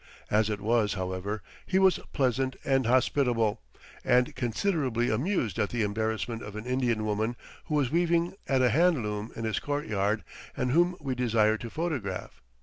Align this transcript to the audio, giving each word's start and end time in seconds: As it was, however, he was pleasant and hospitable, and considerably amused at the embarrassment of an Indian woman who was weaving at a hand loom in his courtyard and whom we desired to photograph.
As 0.31 0.49
it 0.49 0.59
was, 0.59 0.95
however, 0.95 1.43
he 1.67 1.77
was 1.77 1.99
pleasant 2.11 2.55
and 2.65 2.87
hospitable, 2.87 3.61
and 4.03 4.33
considerably 4.33 5.11
amused 5.11 5.59
at 5.59 5.69
the 5.69 5.83
embarrassment 5.83 6.41
of 6.41 6.55
an 6.55 6.65
Indian 6.65 7.05
woman 7.05 7.35
who 7.65 7.75
was 7.75 7.91
weaving 7.91 8.33
at 8.47 8.63
a 8.63 8.69
hand 8.71 9.03
loom 9.03 9.31
in 9.35 9.43
his 9.45 9.59
courtyard 9.59 10.23
and 10.57 10.71
whom 10.71 10.95
we 10.99 11.13
desired 11.13 11.61
to 11.61 11.69
photograph. 11.69 12.41